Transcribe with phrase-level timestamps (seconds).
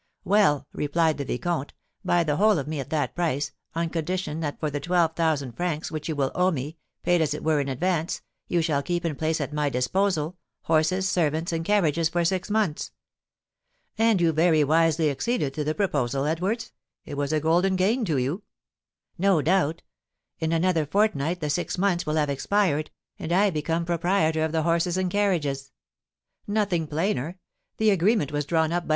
[0.23, 4.59] 'Well,' replied the vicomte, 'buy the whole of me at that price, on condition that
[4.59, 7.69] for the twelve thousand francs which you will owe me, paid as it were in
[7.69, 12.49] advance, you shall keep and place at my disposal horses, servants, and carriages for six
[12.49, 12.91] months.'"
[13.95, 16.71] "And you very wisely acceded to the proposal, Edwards?
[17.05, 18.41] It was a golden gain to you."
[19.19, 19.83] "No doubt.
[20.39, 22.89] In another fortnight the six months will have expired,
[23.19, 25.71] and I become proprietor of the horses and carriages."
[26.47, 27.37] "Nothing plainer.
[27.77, 28.89] The agreement was drawn up by M.